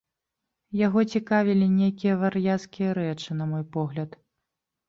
[0.79, 4.21] Яго цікавілі нейкія вар'яцкія рэчы, на мой погляд.